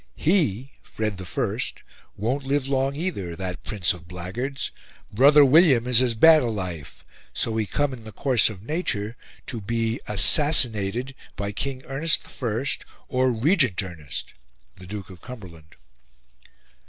He 0.15 0.71
(Fred. 0.81 1.21
I) 1.21 1.57
won't 2.17 2.43
live 2.43 2.67
long 2.67 2.95
either; 2.95 3.35
that 3.35 3.61
Prince 3.63 3.93
of 3.93 4.07
Blackguards, 4.07 4.71
'Brother 5.13 5.45
William,' 5.45 5.85
is 5.85 6.01
as 6.01 6.15
bad 6.15 6.41
a 6.41 6.47
life, 6.49 7.05
so 7.35 7.51
we 7.51 7.67
come 7.67 7.93
in 7.93 8.03
the 8.03 8.11
course 8.11 8.49
of 8.49 8.63
nature 8.63 9.15
to 9.45 9.61
be 9.61 9.99
ASSASSINATED 10.07 11.13
by 11.35 11.51
King 11.51 11.83
Ernest 11.85 12.23
I 12.41 12.65
or 13.09 13.31
Regent 13.31 13.83
Ernest 13.83 14.33
(the 14.75 14.87
Duke 14.87 15.11
of 15.11 15.21
Cumberland)." 15.21 15.75